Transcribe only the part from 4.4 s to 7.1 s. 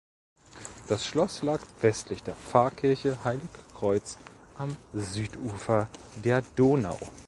am Südufer der Donau.